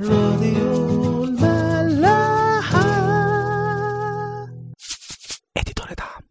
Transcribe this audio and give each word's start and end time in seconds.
راديو 0.00 1.24
الملاحة. 1.24 2.82
اديتور 5.56 5.86
دعم. 5.98 6.22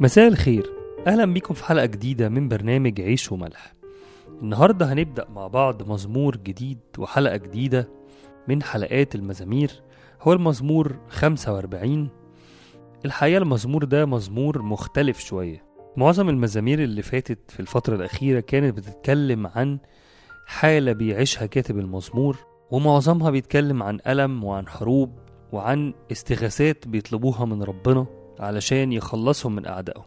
مساء 0.00 0.28
الخير. 0.28 0.66
أهلا 1.06 1.24
بيكم 1.24 1.54
في 1.54 1.64
حلقة 1.64 1.86
جديدة 1.86 2.28
من 2.28 2.48
برنامج 2.48 3.00
عيش 3.00 3.32
وملح. 3.32 3.74
النهارده 4.42 4.92
هنبدأ 4.92 5.26
مع 5.30 5.46
بعض 5.46 5.88
مزمور 5.90 6.36
جديد 6.36 6.78
وحلقة 6.98 7.36
جديدة 7.36 7.88
من 8.48 8.62
حلقات 8.62 9.14
المزامير 9.14 9.70
هو 10.22 10.32
المزمور 10.32 10.96
45 11.08 12.08
الحقيقة 13.04 13.38
المزمور 13.38 13.84
ده 13.84 14.06
مزمور 14.06 14.62
مختلف 14.62 15.18
شوية. 15.20 15.64
معظم 15.96 16.28
المزامير 16.28 16.82
اللي 16.82 17.02
فاتت 17.02 17.50
في 17.50 17.60
الفترة 17.60 17.96
الأخيرة 17.96 18.40
كانت 18.40 18.76
بتتكلم 18.76 19.46
عن 19.46 19.78
حالة 20.46 20.92
بيعيشها 20.92 21.46
كاتب 21.46 21.78
المزمور 21.78 22.36
ومعظمها 22.70 23.30
بيتكلم 23.30 23.82
عن 23.82 23.98
ألم 24.06 24.44
وعن 24.44 24.68
حروب 24.68 25.18
وعن 25.52 25.94
استغاثات 26.12 26.88
بيطلبوها 26.88 27.44
من 27.44 27.62
ربنا 27.62 28.06
علشان 28.40 28.92
يخلصهم 28.92 29.54
من 29.54 29.66
أعدائهم. 29.66 30.04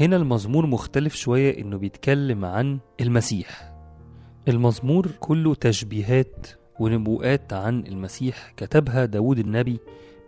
هنا 0.00 0.16
المزمور 0.16 0.66
مختلف 0.66 1.14
شوية 1.14 1.58
إنه 1.60 1.76
بيتكلم 1.76 2.44
عن 2.44 2.78
المسيح. 3.00 3.74
المزمور 4.48 5.08
كله 5.20 5.54
تشبيهات 5.54 6.46
ونبوءات 6.80 7.52
عن 7.52 7.86
المسيح 7.86 8.52
كتبها 8.56 9.04
داود 9.04 9.38
النبي 9.38 9.78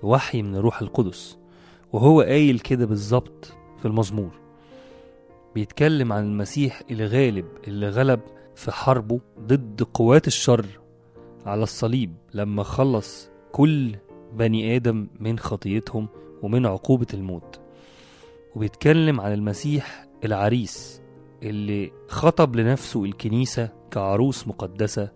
بوحي 0.02 0.42
من 0.42 0.56
الروح 0.56 0.82
القدس 0.82 1.38
وهو 1.92 2.20
قايل 2.20 2.58
كده 2.58 2.86
بالظبط 2.86 3.52
في 3.78 3.84
المزمور. 3.84 4.30
بيتكلم 5.54 6.12
عن 6.12 6.24
المسيح 6.24 6.82
الغالب 6.90 7.46
اللي 7.68 7.88
غلب 7.88 8.20
في 8.54 8.72
حربه 8.72 9.20
ضد 9.40 9.82
قوات 9.94 10.26
الشر 10.26 10.66
على 11.46 11.62
الصليب 11.62 12.14
لما 12.34 12.62
خلص 12.62 13.28
كل 13.52 13.96
بني 14.32 14.76
آدم 14.76 15.06
من 15.20 15.38
خطيتهم 15.38 16.08
ومن 16.42 16.66
عقوبة 16.66 17.06
الموت. 17.14 17.60
وبيتكلم 18.56 19.20
عن 19.20 19.32
المسيح 19.32 20.06
العريس 20.24 21.02
اللي 21.42 21.92
خطب 22.08 22.56
لنفسه 22.56 23.04
الكنيسة 23.04 23.68
كعروس 23.90 24.48
مقدسة 24.48 25.10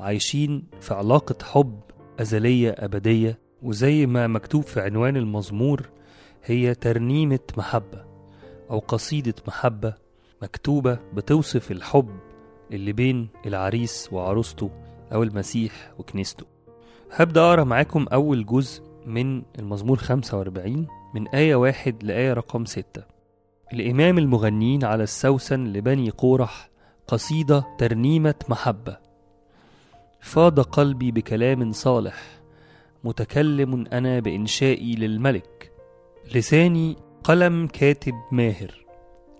عايشين 0.00 0.64
في 0.80 0.94
علاقة 0.94 1.44
حب 1.44 1.80
أزلية 2.20 2.74
أبدية 2.78 3.38
وزي 3.62 4.06
ما 4.06 4.26
مكتوب 4.26 4.62
في 4.62 4.80
عنوان 4.80 5.16
المزمور 5.16 5.88
هي 6.44 6.74
ترنيمة 6.74 7.40
محبة 7.56 8.04
أو 8.70 8.78
قصيدة 8.78 9.34
محبة 9.48 9.94
مكتوبة 10.42 10.98
بتوصف 11.14 11.70
الحب 11.70 12.08
اللي 12.72 12.92
بين 12.92 13.28
العريس 13.46 14.08
وعروسته 14.12 14.70
أو 15.12 15.22
المسيح 15.22 15.92
وكنيسته. 15.98 16.46
هبدأ 17.12 17.40
أقرأ 17.40 17.64
معاكم 17.64 18.06
أول 18.12 18.46
جزء 18.46 18.82
من 19.06 19.42
المزمور 19.58 19.96
45 19.96 20.86
من 21.14 21.28
آية 21.28 21.54
واحد 21.54 22.04
لآية 22.04 22.32
رقم 22.32 22.64
ستة. 22.64 23.02
الإمام 23.72 24.18
المغنين 24.18 24.84
على 24.84 25.02
السوسن 25.02 25.64
لبني 25.64 26.10
قورح 26.10 26.70
قصيدة 27.08 27.66
ترنيمة 27.78 28.34
محبة. 28.48 29.09
فاض 30.20 30.60
قلبي 30.60 31.10
بكلام 31.10 31.72
صالح 31.72 32.40
متكلم 33.04 33.86
أنا 33.92 34.20
بإنشائي 34.20 34.94
للملك. 34.94 35.72
لساني 36.34 36.96
قلم 37.24 37.66
كاتب 37.66 38.14
ماهر. 38.32 38.86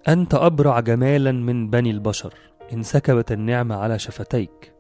أنت 0.08 0.34
أبرع 0.34 0.80
جمالا 0.80 1.33
من 1.33 1.70
بني 1.70 1.91
البشر 1.91 2.35
انسكبت 2.73 3.33
النعمة 3.33 3.74
على 3.77 3.98
شفتيك. 3.98 4.73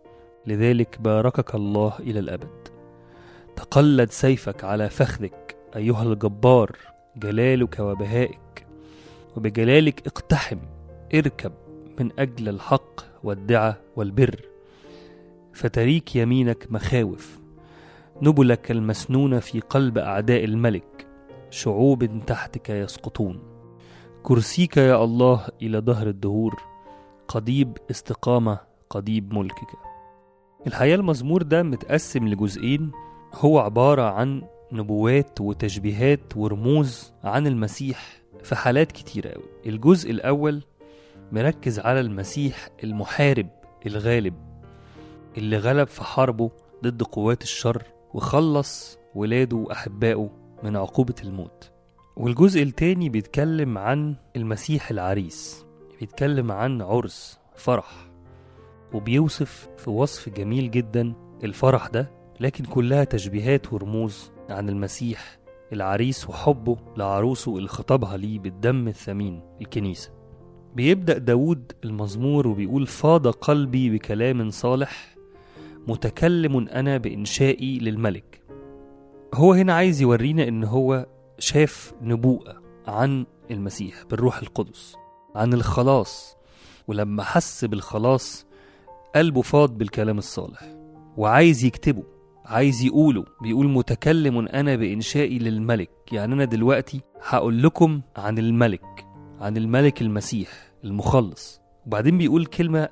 لذلك 0.46 1.00
باركك 1.00 1.54
الله 1.54 1.92
إلى 2.00 2.18
الأبد. 2.18 2.68
تقلد 3.56 4.10
سيفك 4.10 4.64
على 4.64 4.90
فخذك 4.90 5.56
أيها 5.76 6.02
الجبار 6.02 6.76
جلالك 7.16 7.80
وبهائك. 7.80 8.66
وبجلالك 9.36 10.06
اقتحم 10.06 10.58
اركب 11.14 11.52
من 12.00 12.10
أجل 12.18 12.48
الحق 12.48 13.00
والدعة 13.24 13.76
والبر. 13.96 14.49
فتريك 15.60 16.16
يمينك 16.16 16.66
مخاوف. 16.70 17.40
نبلك 18.22 18.70
المسنون 18.70 19.40
في 19.40 19.60
قلب 19.60 19.98
أعداء 19.98 20.44
الملك. 20.44 21.06
شعوب 21.50 22.24
تحتك 22.26 22.70
يسقطون. 22.70 23.42
كرسيك 24.22 24.76
يا 24.76 25.04
الله 25.04 25.48
إلى 25.62 25.78
ظهر 25.78 26.08
الدهور. 26.08 26.62
قضيب 27.28 27.76
استقامة 27.90 28.58
قضيب 28.90 29.34
ملكك. 29.34 29.68
الحقيقة 30.66 30.94
المزمور 30.94 31.42
ده 31.42 31.62
متقسم 31.62 32.28
لجزئين. 32.28 32.92
هو 33.34 33.58
عبارة 33.58 34.02
عن 34.02 34.42
نبوات 34.72 35.40
وتشبيهات 35.40 36.36
ورموز 36.36 37.12
عن 37.24 37.46
المسيح 37.46 38.22
في 38.42 38.56
حالات 38.56 38.92
كتيرة 38.92 39.28
أوي. 39.28 39.44
الجزء 39.66 40.10
الأول 40.10 40.62
مركز 41.32 41.78
على 41.78 42.00
المسيح 42.00 42.68
المحارب 42.84 43.48
الغالب. 43.86 44.49
اللي 45.38 45.56
غلب 45.58 45.88
في 45.88 46.04
حربه 46.04 46.50
ضد 46.84 47.02
قوات 47.02 47.42
الشر 47.42 47.82
وخلص 48.14 48.98
ولاده 49.14 49.56
وأحبائه 49.56 50.30
من 50.62 50.76
عقوبة 50.76 51.14
الموت. 51.24 51.70
والجزء 52.16 52.62
التاني 52.62 53.08
بيتكلم 53.08 53.78
عن 53.78 54.16
المسيح 54.36 54.90
العريس 54.90 55.64
بيتكلم 56.00 56.52
عن 56.52 56.82
عرس 56.82 57.38
فرح. 57.56 58.10
وبيوصف 58.92 59.68
في 59.76 59.90
وصف 59.90 60.28
جميل 60.28 60.70
جدا 60.70 61.12
الفرح 61.44 61.86
ده 61.86 62.10
لكن 62.40 62.64
كلها 62.64 63.04
تشبيهات 63.04 63.72
ورموز 63.72 64.30
عن 64.50 64.68
المسيح 64.68 65.38
العريس 65.72 66.28
وحبه 66.28 66.76
لعروسه 66.96 67.56
اللي 67.56 67.68
خطبها 67.68 68.16
ليه 68.16 68.38
بالدم 68.38 68.88
الثمين 68.88 69.42
الكنيسة. 69.60 70.10
بيبدأ 70.74 71.18
داود 71.18 71.72
المزمور 71.84 72.48
وبيقول 72.48 72.86
فاض 72.86 73.26
قلبي 73.28 73.90
بكلام 73.90 74.50
صالح 74.50 75.16
متكلم 75.88 76.68
أنا 76.68 76.96
بإنشائي 76.96 77.78
للملك. 77.78 78.42
هو 79.34 79.52
هنا 79.52 79.74
عايز 79.74 80.02
يورينا 80.02 80.48
إن 80.48 80.64
هو 80.64 81.06
شاف 81.38 81.92
نبوءة 82.02 82.62
عن 82.86 83.26
المسيح 83.50 84.04
بالروح 84.10 84.38
القدس 84.38 84.96
عن 85.34 85.52
الخلاص 85.52 86.36
ولما 86.88 87.22
حس 87.22 87.64
بالخلاص 87.64 88.46
قلبه 89.14 89.42
فاض 89.42 89.78
بالكلام 89.78 90.18
الصالح 90.18 90.74
وعايز 91.16 91.64
يكتبه 91.64 92.02
عايز 92.44 92.84
يقوله 92.84 93.24
بيقول 93.42 93.68
متكلم 93.68 94.48
أنا 94.48 94.76
بإنشائي 94.76 95.38
للملك. 95.38 95.90
يعني 96.12 96.34
أنا 96.34 96.44
دلوقتي 96.44 97.00
هقول 97.22 97.62
لكم 97.62 98.00
عن 98.16 98.38
الملك 98.38 99.06
عن 99.40 99.56
الملك 99.56 100.02
المسيح 100.02 100.48
المخلص. 100.84 101.60
وبعدين 101.86 102.18
بيقول 102.18 102.46
كلمة 102.46 102.88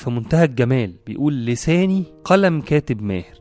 في 0.00 0.10
منتهى 0.10 0.44
الجمال 0.44 0.96
بيقول 1.06 1.46
لساني 1.46 2.04
قلم 2.24 2.60
كاتب 2.60 3.02
ماهر. 3.02 3.40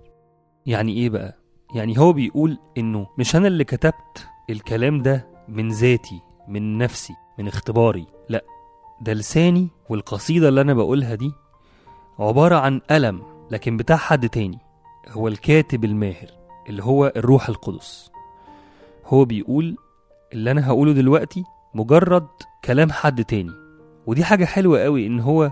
يعني 0.65 0.93
إيه 0.93 1.09
بقى؟ 1.09 1.37
يعني 1.75 1.99
هو 1.99 2.13
بيقول 2.13 2.57
إنه 2.77 3.07
مش 3.17 3.35
أنا 3.35 3.47
اللي 3.47 3.63
كتبت 3.63 4.27
الكلام 4.49 5.01
ده 5.01 5.27
من 5.47 5.69
ذاتي 5.69 6.21
من 6.47 6.77
نفسي 6.77 7.13
من 7.39 7.47
اختباري 7.47 8.05
لأ 8.29 8.43
ده 9.01 9.13
لساني 9.13 9.67
والقصيدة 9.89 10.49
اللي 10.49 10.61
أنا 10.61 10.73
بقولها 10.73 11.15
دي 11.15 11.31
عبارة 12.19 12.55
عن 12.55 12.79
قلم 12.79 13.21
لكن 13.51 13.77
بتاع 13.77 13.97
حد 13.97 14.29
تاني 14.29 14.59
هو 15.09 15.27
الكاتب 15.27 15.85
الماهر 15.85 16.29
اللي 16.69 16.83
هو 16.83 17.13
الروح 17.15 17.49
القدس. 17.49 18.11
هو 19.05 19.25
بيقول 19.25 19.75
اللي 20.33 20.51
أنا 20.51 20.67
هقوله 20.67 20.93
دلوقتي 20.93 21.43
مجرد 21.73 22.27
كلام 22.65 22.91
حد 22.91 23.25
تاني. 23.25 23.51
ودي 24.07 24.23
حاجة 24.23 24.45
حلوة 24.45 24.83
قوي 24.83 25.07
إن 25.07 25.19
هو 25.19 25.51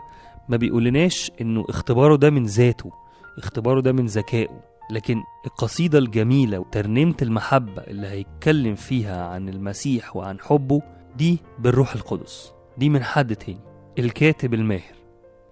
ما 0.49 0.57
بيقولناش 0.57 1.31
إنه 1.41 1.65
اختباره 1.69 2.15
ده 2.15 2.29
من 2.29 2.43
ذاته 2.43 2.91
اختباره 3.37 3.81
ده 3.81 3.91
من 3.91 4.05
ذكائه 4.05 4.63
لكن 4.91 5.23
القصيدة 5.45 5.99
الجميلة 5.99 6.59
وترنيمة 6.59 7.15
المحبة 7.21 7.81
اللي 7.81 8.07
هيتكلم 8.07 8.75
فيها 8.75 9.25
عن 9.25 9.49
المسيح 9.49 10.15
وعن 10.15 10.39
حبه 10.39 10.81
دي 11.17 11.39
بالروح 11.59 11.95
القدس 11.95 12.53
دي 12.77 12.89
من 12.89 13.03
حد 13.03 13.35
تاني 13.35 13.59
الكاتب 13.99 14.53
الماهر. 14.53 14.95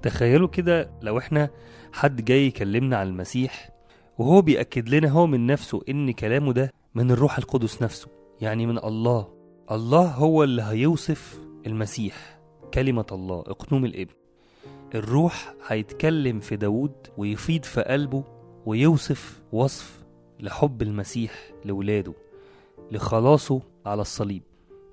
تخيلوا 0.01 0.47
كده 0.47 0.91
لو 1.01 1.17
إحنا 1.17 1.49
حد 1.93 2.25
جاي 2.25 2.47
يكلمنا 2.47 2.97
عن 2.97 3.07
المسيح 3.07 3.69
وهو 4.17 4.41
بيأكد 4.41 4.89
لنا 4.89 5.07
هو 5.09 5.27
من 5.27 5.45
نفسه 5.45 5.81
إن 5.89 6.11
كلامه 6.11 6.53
ده 6.53 6.71
من 6.95 7.11
الروح 7.11 7.37
القدس 7.37 7.81
نفسه 7.81 8.07
يعني 8.41 8.65
من 8.65 8.77
الله. 8.77 9.27
الله 9.71 10.05
هو 10.07 10.43
اللي 10.43 10.61
هيوصف 10.61 11.39
المسيح 11.67 12.39
كلمة 12.73 13.05
الله 13.11 13.39
اقنوم 13.39 13.85
الابن. 13.85 14.13
الروح 14.95 15.53
هيتكلم 15.67 16.39
في 16.39 16.55
داود 16.55 16.91
ويفيض 17.17 17.63
في 17.63 17.81
قلبه 17.81 18.23
ويوصف 18.65 19.41
وصف 19.51 20.05
لحب 20.39 20.81
المسيح 20.81 21.51
لولاده 21.65 22.13
لخلاصه 22.91 23.61
على 23.85 24.01
الصليب. 24.01 24.43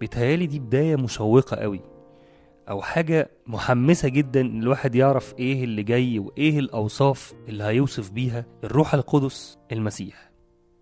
بيتهيألي 0.01 0.47
دي 0.47 0.59
بداية 0.59 0.97
مشوقة 0.97 1.57
قوي 1.57 1.81
أو 2.69 2.83
حاجة 2.83 3.31
محمسة 3.47 4.09
جدا 4.09 4.41
إن 4.41 4.63
الواحد 4.63 4.95
يعرف 4.95 5.35
إيه 5.39 5.65
اللي 5.65 5.83
جاي 5.83 6.19
وإيه 6.19 6.59
الأوصاف 6.59 7.35
اللي 7.49 7.65
هيوصف 7.65 8.11
بيها 8.11 8.45
الروح 8.65 8.95
القدس 8.95 9.59
المسيح. 9.73 10.31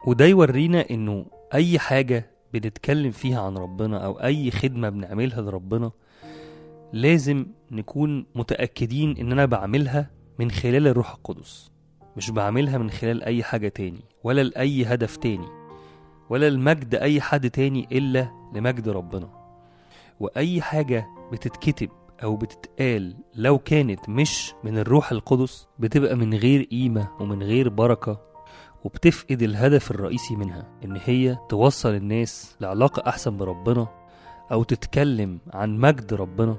وده 0.07 0.25
يورينا 0.25 0.91
إنه 0.91 1.27
أي 1.55 1.79
حاجة 1.79 2.31
بنتكلم 2.53 3.11
فيها 3.11 3.41
عن 3.41 3.57
ربنا 3.57 4.05
أو 4.05 4.21
أي 4.21 4.51
خدمة 4.51 4.89
بنعملها 4.89 5.41
لربنا 5.41 5.91
لازم 6.93 7.47
نكون 7.71 8.27
متأكدين 8.35 9.17
إن 9.17 9.33
أنا 9.33 9.45
بعملها 9.47 10.11
من 10.39 10.51
خلال 10.51 10.87
الروح 10.87 11.11
القدس. 11.15 11.71
مش 12.17 12.31
بعملها 12.31 12.79
من 12.79 12.91
خلال 12.91 13.23
أي 13.25 13.43
حاجة 13.43 13.69
تاني 13.69 14.01
ولا 14.25 14.43
لأي 14.43 14.85
هدف 14.85 15.17
تاني 15.17 15.47
ولا 16.31 16.49
المجد 16.49 16.95
أي 16.95 17.21
حد 17.21 17.51
تاني 17.51 17.89
إلا 17.93 18.31
لمجد 18.55 18.89
ربنا. 18.89 19.31
وأي 20.21 20.63
حاجة 20.63 21.07
بتتكتب 21.33 21.89
أو 22.23 22.37
بتتقال 22.37 23.17
لو 23.35 23.59
كانت 23.59 24.09
مش 24.09 24.53
من 24.65 24.79
الروح 24.79 25.13
القدس 25.13 25.69
بتبقى 25.79 26.17
من 26.17 26.35
غير 26.35 26.63
قيمة 26.63 27.09
ومن 27.21 27.43
غير 27.43 27.69
بركة 27.69 28.21
وبتفقد 28.85 29.43
الهدف 29.43 29.91
الرئيسي 29.91 30.37
منها 30.37 30.69
إن 30.85 30.99
هي 31.05 31.39
توصل 31.49 31.95
الناس 31.95 32.57
لعلاقة 32.61 33.09
أحسن 33.09 33.37
بربنا 33.37 33.89
أو 34.53 34.63
تتكلم 34.63 35.41
عن 35.55 35.77
مجد 35.79 36.15
ربنا. 36.15 36.57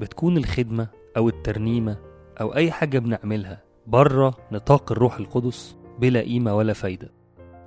بتكون 0.00 0.36
الخدمة 0.36 0.88
أو 1.16 1.28
الترنيمة 1.28 1.96
أو 2.40 2.54
أي 2.54 2.70
حاجة 2.70 2.98
بنعملها 2.98 3.62
بره 3.86 4.34
نطاق 4.52 4.92
الروح 4.92 5.16
القدس 5.16 5.76
بلا 5.98 6.20
قيمة 6.20 6.54
ولا 6.56 6.72
فايدة. 6.72 7.10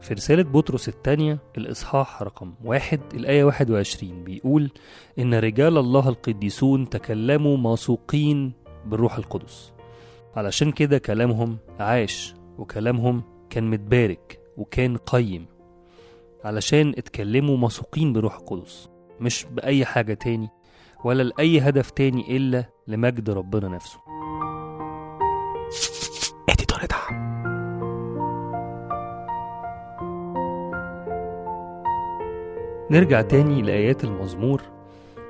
في 0.01 0.13
رسالة 0.13 0.43
بطرس 0.43 0.87
الثانية 0.89 1.39
الإصحاح 1.57 2.23
رقم 2.23 2.53
واحد 2.63 2.99
الآية 3.13 3.43
21 3.43 4.23
بيقول 4.23 4.71
إن 5.19 5.33
رجال 5.33 5.77
الله 5.77 6.09
القديسون 6.09 6.89
تكلموا 6.89 7.57
موثوقين 7.57 8.53
بالروح 8.85 9.17
القدس. 9.17 9.73
علشان 10.35 10.71
كده 10.71 10.97
كلامهم 10.97 11.57
عاش 11.79 12.35
وكلامهم 12.57 13.23
كان 13.49 13.69
متبارك 13.69 14.39
وكان 14.57 14.97
قيم. 14.97 15.45
علشان 16.43 16.89
اتكلموا 16.97 17.57
موثوقين 17.57 18.13
بروح 18.13 18.35
القدس 18.37 18.89
مش 19.19 19.45
بأي 19.51 19.85
حاجة 19.85 20.13
تاني. 20.13 20.49
ولا 21.03 21.23
لأي 21.23 21.59
هدف 21.59 21.89
تاني 21.91 22.37
إلا 22.37 22.63
لمجد 22.87 23.29
ربنا 23.29 23.67
نفسه. 23.67 23.99
نرجع 32.91 33.21
تاني 33.21 33.61
لآيات 33.61 34.03
المزمور. 34.03 34.61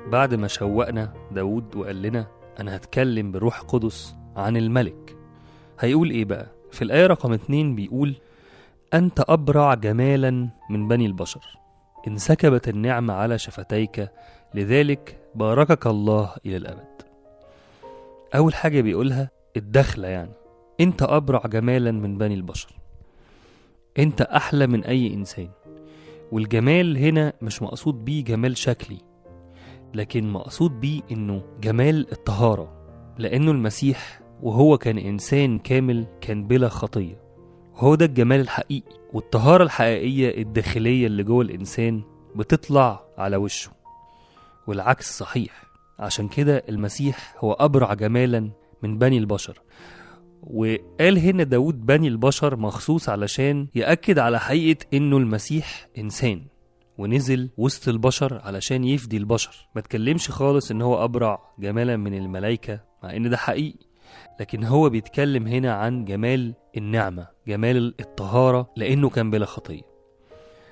بعد 0.06 0.34
ما 0.34 0.46
شوقنا 0.48 1.12
داود 1.32 1.76
وقال 1.76 2.02
لنا 2.02 2.26
أنا 2.60 2.76
هتكلم 2.76 3.32
بروح 3.32 3.60
قدس 3.60 4.14
عن 4.36 4.56
الملك. 4.56 5.16
هيقول 5.80 6.10
إيه 6.10 6.24
بقى؟ 6.24 6.46
في 6.70 6.82
الآية 6.82 7.06
رقم 7.06 7.32
اتنين 7.32 7.74
بيقول 7.74 8.14
أنت 8.94 9.24
أبرع 9.28 9.74
جمالا 9.74 10.48
من 10.70 10.88
بني 10.88 11.06
البشر 11.06 11.58
انسكبت 12.08 12.68
النعمة 12.68 13.14
على 13.14 13.38
شفتيك 13.38 14.08
لذلك 14.54 15.18
باركك 15.38 15.86
الله 15.86 16.32
إلى 16.46 16.56
الأبد. 16.56 17.02
أول 18.34 18.54
حاجة 18.54 18.80
بيقولها 18.80 19.30
الدخلة 19.56 20.08
يعني. 20.08 20.32
أنت 20.80 21.02
أبرع 21.02 21.42
جمالا 21.46 21.90
من 21.90 22.18
بني 22.18 22.34
البشر. 22.34 22.68
أنت 23.98 24.22
أحلى 24.22 24.66
من 24.66 24.84
أي 24.84 25.14
إنسان. 25.14 25.48
والجمال 26.32 26.98
هنا 26.98 27.32
مش 27.42 27.62
مقصود 27.62 28.04
بيه 28.04 28.24
جمال 28.24 28.56
شكلي 28.56 28.98
لكن 29.94 30.32
مقصود 30.32 30.80
بيه 30.80 31.00
إنه 31.10 31.42
جمال 31.60 32.12
الطهارة. 32.12 32.72
لأنه 33.18 33.50
المسيح 33.50 34.20
وهو 34.42 34.78
كان 34.78 34.98
إنسان 34.98 35.58
كامل 35.58 36.06
كان 36.20 36.46
بلا 36.46 36.68
خطية. 36.68 37.22
وهو 37.74 37.94
ده 37.94 38.04
الجمال 38.04 38.40
الحقيقي 38.40 38.98
والطهارة 39.12 39.62
الحقيقية 39.64 40.42
الداخلية 40.42 41.06
اللي 41.06 41.22
جوه 41.22 41.42
الإنسان 41.42 42.02
بتطلع 42.36 43.04
على 43.18 43.36
وشه. 43.36 43.77
والعكس 44.68 45.18
صحيح. 45.18 45.64
عشان 45.98 46.28
كده 46.28 46.64
المسيح 46.68 47.34
هو 47.38 47.52
أبرع 47.52 47.94
جمالا 47.94 48.50
من 48.82 48.98
بني 48.98 49.18
البشر. 49.18 49.60
وقال 50.42 51.18
هنا 51.18 51.42
داود 51.42 51.86
بني 51.86 52.08
البشر 52.08 52.56
مخصوص 52.56 53.08
علشان 53.08 53.68
يأكد 53.74 54.18
على 54.18 54.40
حقيقة 54.40 54.86
إنه 54.94 55.16
المسيح 55.16 55.88
إنسان. 55.98 56.42
ونزل 56.98 57.50
وسط 57.56 57.88
البشر 57.88 58.40
علشان 58.44 58.84
يفدي 58.84 59.16
البشر. 59.16 59.68
ما 59.74 59.80
تكلمش 59.80 60.30
خالص 60.30 60.70
إن 60.70 60.82
هو 60.82 61.04
أبرع 61.04 61.40
جمالا 61.58 61.96
من 61.96 62.14
الملائكة 62.14 62.80
مع 63.02 63.16
إن 63.16 63.30
ده 63.30 63.36
حقيقي. 63.36 63.86
لكن 64.40 64.64
هو 64.64 64.90
بيتكلم 64.90 65.46
هنا 65.46 65.72
عن 65.72 66.04
جمال 66.04 66.54
النعمة 66.76 67.28
جمال 67.46 67.94
الطهارة 68.00 68.70
لأنه 68.76 69.10
كان 69.10 69.30
بلا 69.30 69.46
خطية. 69.46 69.82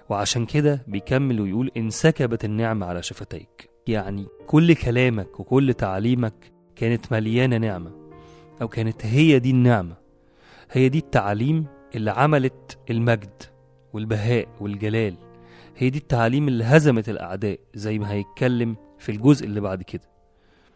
وعشان 0.09 0.47
كده 0.47 0.85
بيكمل 0.89 1.41
ويقول 1.41 1.71
انسكبت 1.77 2.45
النعمة 2.45 2.87
على 2.87 3.03
شفتيك. 3.03 3.76
يعني 3.89 4.27
كل 4.47 4.75
كلامك 4.75 5.41
وكل 5.41 5.75
تعليمك 5.75 6.53
كانت 6.77 7.13
مليانة 7.13 7.57
نعمة 7.57 7.91
أو 8.63 8.69
كانت 8.69 9.07
هي 9.07 9.39
دي 9.39 9.51
النعمة. 9.51 9.97
هي 10.71 10.89
دي 10.89 10.99
التعاليم 10.99 11.67
اللي 11.95 12.11
عملت 12.11 12.79
المجد 12.91 13.43
والبهاء 13.93 14.49
والجلال. 14.61 15.15
هي 15.77 15.91
دي 15.91 15.99
التعاليم 15.99 16.49
اللي 16.49 16.65
هزمت 16.65 17.09
الأعداء 17.09 17.59
زي 17.75 17.99
ما 17.99 18.13
هيتكلم 18.13 18.77
في 18.99 19.13
الجزء 19.13 19.47
اللي 19.47 19.61
بعد 19.61 19.83
كده. 19.83 20.09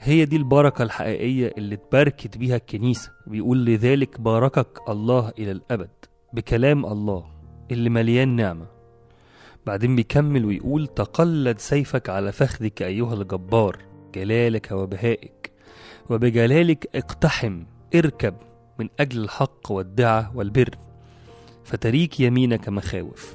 هي 0.00 0.24
دي 0.24 0.36
البركة 0.36 0.82
الحقيقية 0.82 1.52
اللي 1.58 1.74
اتباركت 1.74 2.38
بيها 2.38 2.56
الكنيسة. 2.56 3.12
بيقول 3.26 3.64
لذلك 3.64 4.20
باركك 4.20 4.80
الله 4.88 5.32
إلى 5.38 5.50
الأبد 5.50 5.90
بكلام 6.32 6.86
الله 6.86 7.26
اللي 7.70 7.90
مليان 7.90 8.36
نعمة. 8.36 8.66
بعدين 9.66 9.96
بيكمل 9.96 10.44
ويقول 10.44 10.86
تقلد 10.86 11.58
سيفك 11.58 12.08
على 12.08 12.32
فخذك 12.32 12.82
أيها 12.82 13.14
الجبار 13.14 13.76
جلالك 14.14 14.72
وبهائك. 14.72 15.52
وبجلالك 16.10 16.90
اقتحم 16.94 17.62
اركب 17.94 18.34
من 18.78 18.88
أجل 19.00 19.20
الحق 19.20 19.72
والدعة 19.72 20.36
والبر. 20.36 20.74
فتريك 21.64 22.20
يمينك 22.20 22.68
مخاوف. 22.68 23.34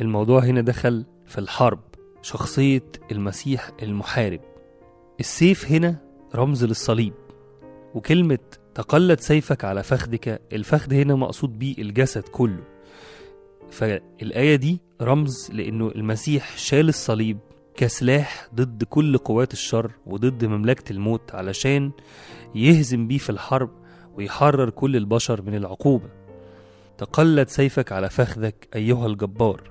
الموضوع 0.00 0.40
هنا 0.40 0.60
دخل 0.60 1.04
في 1.26 1.38
الحرب 1.38 1.80
شخصية 2.22 2.92
المسيح 3.12 3.70
المحارب. 3.82 4.40
السيف 5.20 5.72
هنا 5.72 5.96
رمز 6.34 6.64
للصليب. 6.64 7.14
وكلمة 7.94 8.38
تقلد 8.74 9.20
سيفك 9.20 9.64
على 9.64 9.82
فخذك 9.82 10.40
الفخذ 10.52 10.94
هنا 10.94 11.14
مقصود 11.14 11.58
بيه 11.58 11.78
الجسد 11.78 12.22
كله. 12.22 12.77
فالآية 13.70 14.56
دي 14.56 14.80
رمز 15.02 15.50
لأنه 15.52 15.88
المسيح 15.88 16.56
شال 16.56 16.88
الصليب 16.88 17.38
كسلاح 17.76 18.48
ضد 18.54 18.84
كل 18.84 19.18
قوات 19.18 19.52
الشر 19.52 19.90
وضد 20.06 20.44
مملكة 20.44 20.92
الموت 20.92 21.34
علشان 21.34 21.90
يهزم 22.54 23.06
بيه 23.08 23.18
في 23.18 23.30
الحرب 23.30 23.70
ويحرر 24.16 24.70
كل 24.70 24.96
البشر 24.96 25.42
من 25.42 25.54
العقوبة. 25.54 26.08
تقلد 26.98 27.48
سيفك 27.48 27.92
على 27.92 28.08
فخذك 28.10 28.68
أيها 28.74 29.06
الجبار. 29.06 29.70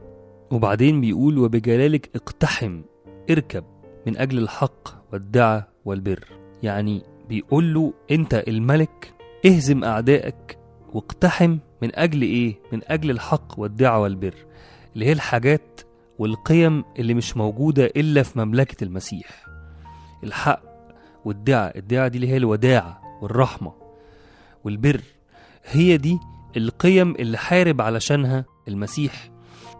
وبعدين 0.51 1.01
بيقول 1.01 1.37
وبجلالك 1.37 2.09
اقتحم 2.15 2.81
اركب 3.29 3.63
من 4.07 4.17
أجل 4.17 4.37
الحق 4.37 5.11
والدعة 5.13 5.67
والبر. 5.85 6.23
يعني 6.63 7.01
بيقول 7.29 7.73
له 7.73 7.93
أنت 8.11 8.43
الملك 8.47 9.13
اهزم 9.45 9.83
أعدائك 9.83 10.57
واقتحم 10.97 11.57
من 11.81 11.95
أجل 11.95 12.21
إيه؟ 12.21 12.55
من 12.71 12.81
أجل 12.87 13.11
الحق 13.11 13.59
والدعة 13.59 13.99
والبر 13.99 14.33
اللي 14.93 15.05
هي 15.05 15.11
الحاجات 15.11 15.81
والقيم 16.19 16.83
اللي 16.99 17.13
مش 17.13 17.37
موجودة 17.37 17.85
إلا 17.85 18.23
في 18.23 18.39
مملكة 18.39 18.83
المسيح 18.83 19.45
الحق 20.23 20.61
والدعة 21.25 21.73
الدعة 21.75 22.07
دي 22.07 22.17
اللي 22.17 22.27
هي 22.27 22.37
الوداعة 22.37 23.01
والرحمة 23.21 23.71
والبر 24.63 25.01
هي 25.65 25.97
دي 25.97 26.19
القيم 26.57 27.15
اللي 27.15 27.37
حارب 27.37 27.81
علشانها 27.81 28.45
المسيح 28.67 29.29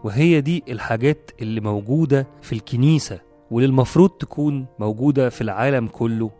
وهي 0.04 0.40
دي 0.40 0.64
الحاجات 0.68 1.30
اللي 1.42 1.60
موجودة 1.60 2.26
في 2.42 2.52
الكنيسة 2.52 3.20
واللي 3.50 3.68
المفروض 3.68 4.10
تكون 4.10 4.66
موجودة 4.78 5.28
في 5.28 5.40
العالم 5.40 5.86
كله 5.88 6.30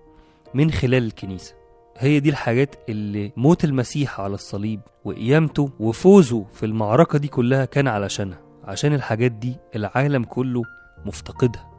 من 0.54 0.70
خلال 0.70 1.04
الكنيسة 1.04 1.57
هي 2.00 2.20
دي 2.20 2.30
الحاجات 2.30 2.76
اللي 2.88 3.32
موت 3.36 3.64
المسيح 3.64 4.20
على 4.20 4.34
الصليب 4.34 4.80
وقيامته 5.04 5.70
وفوزه 5.80 6.44
في 6.54 6.66
المعركة 6.66 7.18
دي 7.18 7.28
كلها 7.28 7.64
كان 7.64 7.88
علشانها 7.88 8.40
عشان 8.64 8.94
الحاجات 8.94 9.32
دي 9.32 9.56
العالم 9.76 10.24
كله 10.24 10.62
مفتقدها. 11.06 11.70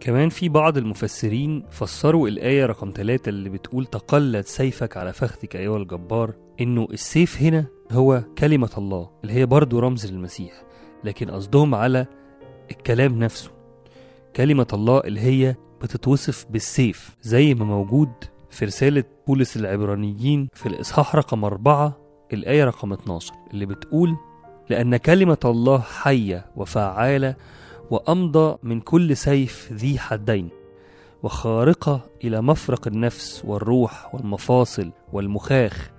كمان 0.00 0.28
في 0.28 0.48
بعض 0.48 0.78
المفسرين 0.78 1.64
فسروا 1.70 2.28
الآية 2.28 2.66
رقم 2.66 2.92
3 2.96 3.28
اللي 3.28 3.50
بتقول 3.50 3.86
تقلد 3.86 4.44
سيفك 4.44 4.96
على 4.96 5.12
فخذك 5.12 5.56
أيها 5.56 5.76
الجبار 5.76 6.34
إنه 6.60 6.88
السيف 6.92 7.42
هنا 7.42 7.66
هو 7.92 8.24
كلمة 8.38 8.70
الله 8.78 9.10
اللي 9.22 9.32
هي 9.34 9.46
برضو 9.46 9.78
رمز 9.78 10.06
للمسيح 10.06 10.52
لكن 11.04 11.30
قصدهم 11.30 11.74
على 11.74 12.06
الكلام 12.70 13.18
نفسه. 13.18 13.50
كلمة 14.36 14.66
الله 14.72 15.00
اللي 15.00 15.20
هي 15.20 15.54
بتتوصف 15.82 16.46
بالسيف 16.50 17.16
زي 17.22 17.54
ما 17.54 17.64
موجود 17.64 18.08
في 18.50 18.64
رسالة 18.64 19.04
بولس 19.26 19.56
العبرانيين 19.56 20.48
في 20.54 20.66
الإصحاح 20.66 21.16
رقم 21.16 21.44
أربعة 21.44 21.96
الآية 22.32 22.64
رقم 22.64 22.92
12 22.92 23.32
اللي 23.50 23.66
بتقول 23.66 24.16
لأن 24.70 24.96
كلمة 24.96 25.38
الله 25.44 25.78
حية 25.80 26.46
وفعالة 26.56 27.36
وأمضى 27.90 28.58
من 28.62 28.80
كل 28.80 29.16
سيف 29.16 29.72
ذي 29.72 29.98
حدين 29.98 30.48
وخارقة 31.22 32.10
إلى 32.24 32.40
مفرق 32.42 32.86
النفس 32.88 33.42
والروح 33.44 34.14
والمفاصل 34.14 34.92
والمخاخ 35.12 35.90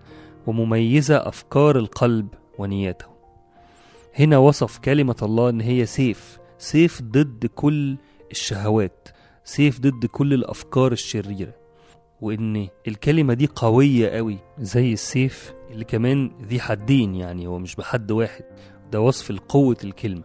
ومميزة 0.48 1.16
أفكار 1.28 1.78
القلب 1.78 2.28
ونياته. 2.58 3.06
هنا 4.20 4.38
وصف 4.38 4.78
كلمة 4.78 5.16
الله 5.22 5.50
إن 5.50 5.62
هي 5.62 5.86
سيف 5.86 6.40
سيف 6.58 7.02
ضد 7.02 7.46
كل 7.56 7.98
الشهوات 8.32 9.10
سيف 9.44 9.80
ضد 9.80 10.06
كل 10.06 10.34
الأفكار 10.34 10.92
الشريرة. 10.92 11.54
وإن 12.22 12.68
الكلمة 12.88 13.34
دي 13.34 13.50
قوية 13.56 14.10
قوي 14.10 14.38
زي 14.60 14.94
السيف 14.94 15.54
اللي 15.72 15.86
كمان 15.86 16.32
ذي 16.44 16.60
حدين 16.60 17.16
يعني 17.16 17.48
هو 17.48 17.60
مش 17.60 17.76
بحد 17.76 18.12
واحد. 18.12 18.44
ده 18.92 19.02
وصف 19.02 19.32
لقوة 19.32 19.78
الكلمة 19.84 20.24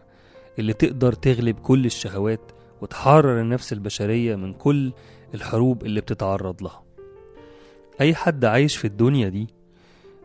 اللي 0.58 0.72
تقدر 0.72 1.12
تغلب 1.12 1.58
كل 1.58 1.86
الشهوات 1.86 2.52
وتحرر 2.82 3.40
النفس 3.40 3.72
البشرية 3.72 4.36
من 4.36 4.52
كل 4.52 4.92
الحروب 5.34 5.84
اللي 5.86 6.00
بتتعرض 6.00 6.62
لها. 6.62 6.82
أي 8.00 8.14
حد 8.14 8.44
عايش 8.44 8.76
في 8.76 8.84
الدنيا 8.84 9.28
دي 9.28 9.46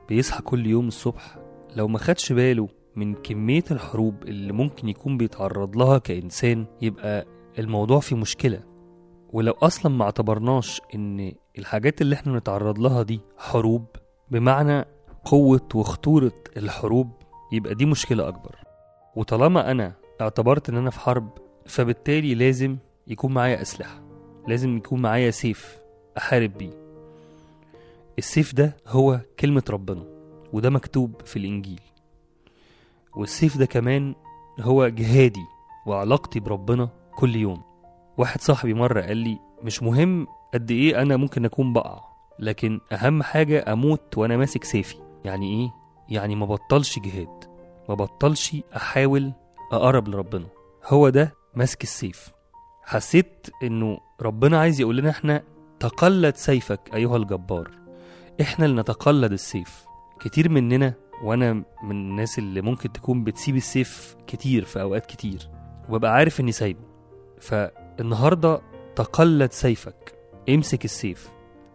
بيصحى 0.10 0.42
كل 0.42 0.68
يوم 0.68 0.88
الصبح 0.88 1.38
لو 1.76 1.88
ما 1.88 1.98
خدش 2.00 2.34
باله 2.34 2.68
من 2.96 3.14
كمية 3.14 3.64
الحروب 3.72 4.24
اللي 4.24 4.54
ممكن 4.54 4.90
يكون 4.90 5.18
بيتعرض 5.18 5.78
لها 5.78 5.98
كإنسان 5.98 6.66
يبقى 6.82 7.26
الموضوع 7.60 8.00
فيه 8.00 8.16
مشكلة. 8.16 8.69
ولو 9.34 9.52
أصلا 9.54 9.92
ما 9.92 10.06
اعتبرناش 10.06 10.82
إن 10.96 11.34
الحاجات 11.58 12.02
اللي 12.02 12.16
إحنا 12.16 12.38
نتعرض 12.38 12.80
لها 12.80 13.04
دي 13.04 13.20
حروب 13.38 13.86
بمعنى 14.32 14.86
قوة 15.26 15.68
وخطورة 15.76 16.32
الحروب 16.58 17.12
يبقى 17.52 17.76
دي 17.76 17.86
مشكلة 17.86 18.28
أكبر. 18.28 18.56
وطالما 19.16 19.72
أنا 19.72 19.94
اعتبرت 20.22 20.70
إن 20.70 20.78
أنا 20.78 20.90
في 20.90 21.00
حرب 21.00 21.30
فبالتالي 21.66 22.36
لازم 22.36 22.78
يكون 23.08 23.34
معايا 23.34 23.62
أسلحة 23.62 24.02
لازم 24.48 24.78
يكون 24.78 25.02
معايا 25.02 25.32
سيف 25.32 25.80
أحارب 26.18 26.58
بيه. 26.58 26.72
السيف 28.18 28.56
ده 28.56 28.78
هو 28.88 29.20
كلمة 29.40 29.64
ربنا 29.70 30.04
وده 30.54 30.70
مكتوب 30.70 31.22
في 31.26 31.40
الإنجيل. 31.40 31.82
والسيف 33.16 33.58
ده 33.58 33.66
كمان 33.66 34.16
هو 34.60 34.88
جهادي 34.88 35.46
وعلاقتي 35.88 36.40
بربنا 36.40 36.90
كل 37.16 37.36
يوم. 37.36 37.69
واحد 38.20 38.42
صاحبي 38.42 38.74
مرة 38.74 39.02
قال 39.02 39.18
لي 39.18 39.40
مش 39.64 39.84
مهم 39.84 40.28
قد 40.54 40.72
إيه 40.72 41.02
أنا 41.02 41.18
ممكن 41.18 41.46
أكون 41.46 41.74
بقع 41.74 42.02
لكن 42.40 42.80
أهم 42.92 43.24
حاجة 43.24 43.74
أموت 43.74 44.18
وأنا 44.18 44.38
ماسك 44.38 44.64
سيفي. 44.64 44.96
يعني 45.26 45.54
إيه؟ 45.54 45.70
يعني 46.10 46.36
ما 46.36 46.46
بطلش 46.46 47.00
جهاد 47.00 47.44
ما 47.90 47.96
بطلش 47.96 48.56
أحاول 48.76 49.34
أقرب 49.72 50.08
لربنا. 50.08 50.46
هو 50.86 51.10
ده 51.10 51.34
ماسك 51.56 51.84
السيف. 51.84 52.30
حسيت 52.84 53.48
إنه 53.64 53.98
ربنا 54.22 54.60
عايز 54.60 54.82
يقول 54.82 54.98
لنا 54.98 55.10
إحنا 55.10 55.44
تقلد 55.80 56.36
سيفك 56.36 56.90
أيها 56.94 57.18
الجبار. 57.18 57.72
إحنا 58.42 58.66
اللي 58.66 58.82
نتقلد 58.82 59.32
السيف. 59.32 59.86
كتير 60.20 60.50
مننا 60.50 60.94
وأنا 61.24 61.54
من 61.84 61.92
الناس 61.92 62.40
اللي 62.40 62.62
ممكن 62.62 62.92
تكون 62.92 63.24
بتسيب 63.24 63.56
السيف 63.56 64.16
كتير 64.28 64.66
في 64.66 64.82
أوقات 64.82 65.06
كتير 65.06 65.50
وببقى 65.90 66.14
عارف 66.14 66.40
إني 66.40 66.52
سايبه. 66.52 66.90
فالنهاردة 68.00 68.62
تقلد 68.96 69.51
سيفك. 69.51 70.15
امسك 70.50 70.86
السيف. 70.86 71.29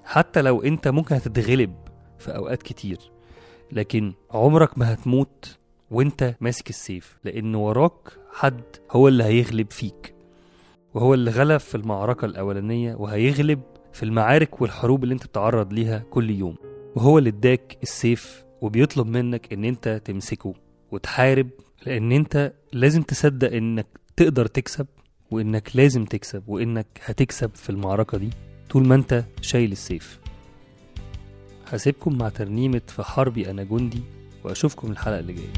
حتى 0.04 0.42
لو 0.42 0.62
انت 0.62 0.88
ممكن 0.88 1.14
هتتغلب 1.14 1.74
في 2.18 2.36
أوقات 2.36 2.62
كتير 2.62 2.98
لكن 3.72 4.12
عمرك 4.30 4.78
ما 4.78 4.94
هتموت 4.94 5.58
وانت 5.90 6.34
ماسك 6.40 6.70
السيف 6.70 7.18
لأن 7.24 7.54
وراك 7.54 8.08
حد 8.32 8.62
هو 8.90 9.08
اللي 9.08 9.24
هيغلب 9.24 9.70
فيك. 9.70 10.14
وهو 10.94 11.14
اللي 11.14 11.30
غلب 11.30 11.60
في 11.60 11.74
المعركة 11.74 12.24
الأولانية 12.24 12.94
وهيغلب 12.94 13.60
في 13.92 14.02
المعارك 14.02 14.60
والحروب 14.60 15.04
اللي 15.04 15.14
انت 15.14 15.26
بتتعرض 15.26 15.72
ليها 15.72 15.98
كل 16.10 16.30
يوم. 16.30 16.56
وهو 16.96 17.18
اللي 17.18 17.30
اداك 17.30 17.78
السيف 17.82 18.44
وبيطلب 18.60 19.06
منك 19.06 19.52
إن 19.52 19.64
انت 19.64 20.02
تمسكه 20.04 20.54
وتحارب 20.90 21.48
لأن 21.86 22.12
انت 22.12 22.52
لازم 22.72 23.02
تصدق 23.02 23.52
إنك 23.52 23.86
تقدر 24.16 24.46
تكسب. 24.46 24.86
وإنك 25.30 25.70
لازم 25.76 26.04
تكسب 26.04 26.42
وإنك 26.48 26.86
هتكسب 27.04 27.50
في 27.54 27.70
المعركة 27.70 28.18
دي 28.18 28.30
طول 28.70 28.86
ما 28.86 28.94
أنت 28.94 29.24
شايل 29.40 29.72
السيف. 29.72 30.18
هسيبكم 31.72 32.18
مع 32.18 32.28
ترنيمة 32.28 32.82
في 32.88 33.02
حربي 33.02 33.50
أنا 33.50 33.62
جندي 33.64 34.00
وأشوفكم 34.44 34.90
الحلقة 34.92 35.18
اللي 35.20 35.32
جاية. 35.32 35.52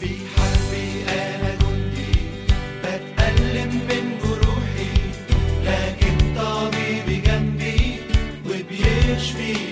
في 0.00 0.08
حربي 0.08 1.02
أنا 1.08 1.54
جندي 1.54 2.12
بتألم 2.80 3.74
من 3.74 4.18
جروحي 4.24 4.92
لكن 5.64 6.34
طبيبي 6.36 7.20
جنبي 7.20 7.96
وبيشفيني 8.46 9.69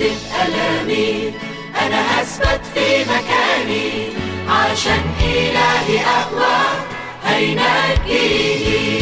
اشتدت 0.00 0.22
ألامي. 0.46 1.32
أنا 1.86 2.20
هثبت 2.20 2.60
في 2.74 3.04
مكاني. 3.04 4.08
عشان 4.48 5.02
إلهي 5.20 6.00
أقوى. 6.06 6.58
هينجيني 7.24 8.97